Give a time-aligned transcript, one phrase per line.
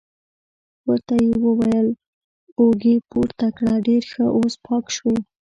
[0.87, 1.87] ورته یې وویل:
[2.59, 5.17] اوږې پورته کړه، ډېر ښه، اوس پاک شوې.